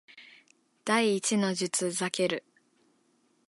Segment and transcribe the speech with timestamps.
[0.83, 2.43] 第一の術ザケル